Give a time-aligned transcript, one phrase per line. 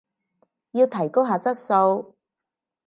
[0.03, 0.05] 要提
[1.09, 2.15] 高下質素